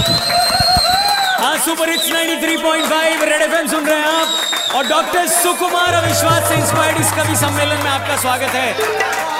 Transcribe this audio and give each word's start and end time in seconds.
हाँ 0.00 1.56
super 1.58 1.90
hits 1.90 2.10
93.5 2.10 3.22
red 3.24 3.42
FM 3.42 3.66
सुन 3.68 3.86
रहे 3.86 3.98
हैं 3.98 4.06
आप। 4.06 4.74
और 4.76 4.86
डॉक्टर 4.86 5.26
सुकुमार 5.28 5.94
अविश्वास 5.94 6.48
से 6.48 6.54
इंस्पायर्ड 6.54 7.00
इस 7.00 7.12
कवि 7.12 7.36
सम्मेलन 7.36 7.82
में 7.84 7.90
आपका 7.90 8.16
स्वागत 8.16 8.54
है। 8.54 8.72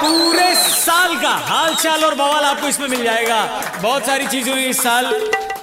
पूरे 0.01 0.53
साल 0.55 1.15
का 1.21 1.29
हालचाल 1.47 2.03
और 2.05 2.15
बवाल 2.15 2.43
आपको 2.45 2.67
इसमें 2.67 2.87
मिल 2.87 3.03
जाएगा। 3.03 3.43
बहुत 3.81 4.05
सारी 4.05 4.27
चीज़ें 4.27 4.51
हुई 4.53 4.65
इस 4.65 4.81
साल, 4.83 5.13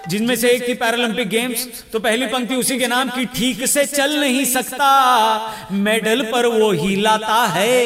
जिनमें 0.08 0.34
से 0.36 0.50
एक 0.50 0.68
थी 0.68 0.74
पैरालंपिक 0.74 1.28
गेम्स 1.28 1.66
तो 1.92 1.98
पहली 2.00 2.26
पंक्ति 2.26 2.54
उसी 2.54 2.78
के 2.78 2.86
नाम 2.86 3.08
की, 3.08 3.24
ठीक 3.26 3.66
से 3.66 3.84
चल 3.86 4.18
नहीं 4.20 4.44
सकता, 4.46 5.68
मेडल 5.72 6.22
पर 6.32 6.46
वो 6.48 6.70
ही 6.72 6.96
लाता 6.96 7.44
है। 7.54 7.76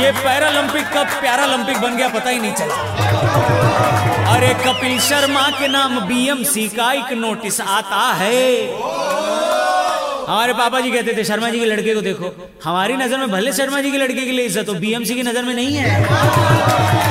ये 0.00 0.10
पैरालंपिक 0.14 0.86
कब 0.94 1.06
प्यारालंपिक 1.20 1.78
बन 1.78 1.96
गया, 1.96 2.08
पता 2.08 2.30
ही 2.30 2.38
नहीं 2.40 2.52
चला। 2.52 2.74
अरे 4.34 4.52
कपिल 4.64 4.98
शर्मा 5.00 5.48
के 5.50 5.68
नाम 5.68 6.00
बीएमसी 6.08 6.68
का 6.68 6.92
एक 6.92 7.12
नोटिस 7.18 7.60
आता 7.60 8.02
है। 8.14 8.42
हमारे 10.28 10.52
पापा 10.52 10.80
जी 10.80 10.90
कहते 10.90 11.12
थे, 11.16 11.24
शर्मा 11.24 11.48
जी 11.50 11.58
के 11.58 11.64
लड़के 11.64 11.94
को 11.94 12.00
देखो। 12.00 12.30
हमारी 12.64 12.96
नज़र 12.96 13.18
में 13.18 13.30
भले 13.30 13.52
शर्मा 13.52 13.80
जी 13.80 13.90
के 13.90 13.98
लड़के 13.98 14.24
के 14.24 14.32
लिए 14.32 14.44
इज़्ज़त 14.46 14.68
हो 14.68 14.74
बीएमसी 14.74 15.14
की 15.14 15.22
नज़र 15.22 15.42
में 15.42 15.54
नहीं 15.54 15.76
है। 15.76 16.04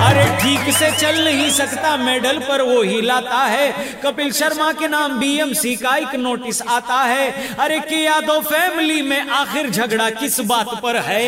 अरे 0.02 0.26
ठीक 0.42 0.74
से 0.76 0.92
चल 0.92 1.24
नहीं 1.24 1.50
सकता 1.52 1.96
मेडल, 1.98 2.40
पर 2.40 2.62
वो 2.62 2.82
ही 2.82 3.02
लाता 3.02 3.42
है। 3.46 3.72
कपिल 4.04 4.32
शर्मा 4.32 4.72
के 4.74 4.88
नाम 4.88 5.20
बीएमसी 5.20 5.76
का 5.76 5.96
एक 5.98 6.16
नोटिस 6.18 6.62
आता 6.70 7.02
है। 7.04 7.56
अरे 7.58 7.80
के 7.80 8.04
यादव 8.04 8.42
फैमिली 8.44 9.02
में 9.02 9.30
आखिर 9.42 9.70
झगड़ा 9.70 10.10
किस 10.12 10.40
बात 10.48 10.80
पर 10.84 10.98
है? 11.02 11.28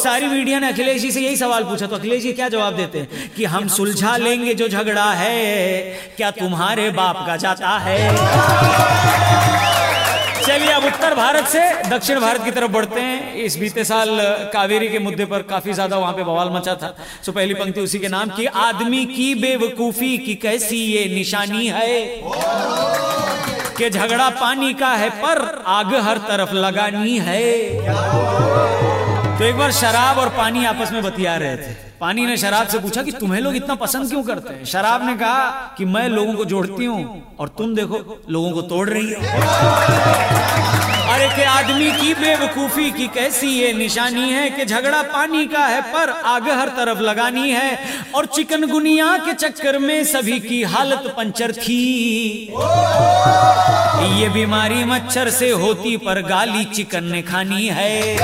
सारी 0.00 0.26
मीडिया 0.26 0.58
ने 0.58 0.68
अखिलेश 0.68 1.02
जी 1.02 1.10
से 1.10 1.20
यही 1.20 1.36
सवाल 1.36 1.64
पूछा 1.64 1.86
तो 1.86 1.96
अखिलेश 1.96 2.22
जी 2.22 2.32
क्या 2.32 2.48
जवाब 2.48 2.76
देते 2.76 2.98
हैं 2.98 3.30
कि 3.36 3.44
हम 3.46 3.68
सुलझा 3.68 4.16
लेंगे 4.16 4.54
जो 4.54 4.68
झगड़ा 4.68 5.10
है, 5.14 5.92
क्या 6.16 6.30
तुम्हारे 6.32 6.90
बाप 6.90 7.24
का 7.26 7.36
जाता 7.36 7.78
है? 7.78 7.98
चलिए 10.42 10.70
अब 10.72 10.84
उत्तर 10.84 11.14
भारत 11.14 11.46
से, 11.46 11.60
दक्षिण 11.88 12.20
भारत 12.20 12.44
की 12.44 12.50
तरफ़ 12.50 12.70
बढ़ते 12.72 13.00
हैं। 13.00 13.34
इस 13.36 13.58
बीते 13.58 13.84
साल 13.84 14.08
कावेरी 14.52 14.88
के 14.88 14.98
मुद्दे 14.98 15.24
पर 15.24 15.42
काफ़ी 15.42 15.72
ज़्यादा 15.72 15.96
वहाँ 15.98 16.12
पे 16.12 16.22
बवाल 16.22 16.50
मचा 16.50 16.74
था। 16.74 16.94
सो 17.26 17.32
पहली 17.32 17.54
पंक्ति 17.54 17.80
उसी 17.80 17.98
के 17.98 18.08
नाम 18.08 18.30
की, 18.30 18.46
आदमी 18.46 19.04
की 19.06 19.34
बेवकूफ़ी 19.34 20.16
की 20.18 20.34
कैसी 20.34 20.76
ये 20.76 21.04
निशानी 21.14 21.66
है? 21.68 22.22
कि 23.78 23.90
झगड़ा 23.90 24.28
पानी 24.30 24.72
का 24.74 24.88
है, 24.88 25.10
पर 25.10 25.62
आग 25.68 25.94
हर 26.04 26.18
तरफ़ 26.28 26.52
लगानी 26.54 27.18
है। 27.18 28.79
तो 29.40 29.44
एक 29.44 29.56
बार 29.56 29.72
शराब 29.72 30.18
और 30.18 30.28
पानी 30.28 30.64
आपस 30.64 30.92
में 30.92 31.02
बतिया 31.02 31.36
रहे 31.36 31.56
थे। 31.56 31.72
पानी 32.00 32.26
ने 32.26 32.36
शराब 32.36 32.66
से 32.66 32.78
पूछा 32.78 33.02
कि 33.02 33.12
तुम्हें 33.12 33.40
लोग 33.40 33.56
इतना 33.56 33.74
पसंद 33.74 34.08
क्यों 34.08 34.22
करते 34.22 34.54
हैं? 34.54 34.64
शराब 34.64 35.06
ने 35.06 35.14
कहा 35.14 35.74
कि 35.78 35.84
मैं 35.84 36.08
लोगों 36.08 36.34
को 36.34 36.44
जोड़ती 36.44 36.84
हूँ 36.84 37.36
और 37.38 37.48
तुम 37.48 37.74
देखो, 37.74 38.22
लोगों 38.30 38.50
को 38.50 38.62
तोड़ 38.62 38.88
रही 38.90 39.12
हो। 39.12 39.20
अरे, 41.12 41.28
के 41.28 41.44
आदमी 41.44 41.90
की 41.92 42.14
बेवकूफ़ी 42.14 42.90
की 42.90 43.06
कैसी 43.08 43.46
ये 43.46 43.72
निशानी 43.72 44.30
है 44.30 44.50
कि 44.50 44.64
झगड़ा 44.64 45.02
पानी 45.02 45.46
का 45.46 45.66
है, 45.66 45.80
पर 45.80 46.10
आग 46.10 46.50
हर 46.50 46.68
तरफ़ 46.68 46.98
लगानी 46.98 47.50
है 47.50 47.78
और 48.14 48.26
चिकनगुनिया 48.26 49.16
के 49.16 49.32
चक्कर 49.32 49.78
में 49.78 50.04
सभी 50.04 50.40
की 50.40 50.62
हालत 50.62 51.14
पंचर 51.16 51.52
थी। 51.52 52.52
ये 54.06 54.28
बीमारी 54.28 54.84
मच्छर 54.84 55.30
से 55.30 55.50
होती, 55.50 55.96
पर 55.96 56.22
गाली 56.22 56.64
चिकन 56.64 57.04
ने 57.04 57.22
खानी 57.22 57.66
है। 57.66 58.16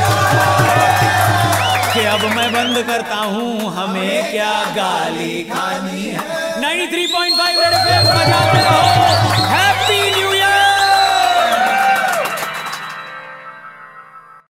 कि 1.95 2.01
अब 2.01 2.21
मैं 2.21 2.53
बंद 2.53 2.87
करता 2.87 3.17
हूँ, 3.17 3.75
हमें 3.77 4.31
क्या 4.31 4.65
गाली 4.65 5.43
खानी 5.43 6.03
है? 6.03 6.19
93.5 6.61 6.91
थ्री 6.91 7.07
पॉइंट 7.07 7.35
फाइव 7.37 7.61
रहो 7.61 7.77